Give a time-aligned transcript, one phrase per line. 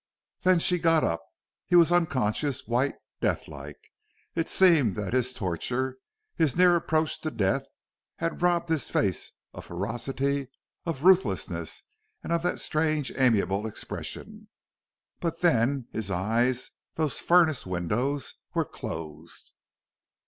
[0.41, 1.21] Then she got up.
[1.67, 3.77] He was unconscious, white, death like.
[4.33, 5.99] It seemed that his torture,
[6.35, 7.67] his near approach to death,
[8.15, 10.49] had robbed his face of ferocity,
[10.87, 11.83] of ruthlessness,
[12.23, 14.47] and of that strange amiable expression.
[15.19, 19.51] But then, his eyes, those furnace windows, were closed.